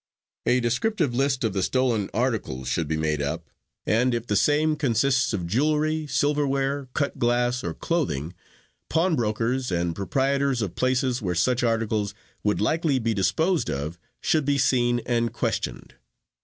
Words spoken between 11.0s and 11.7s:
where such